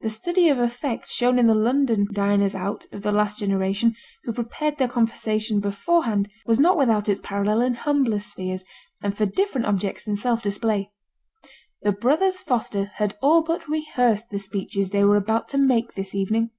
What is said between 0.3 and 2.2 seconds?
of effect shown in the London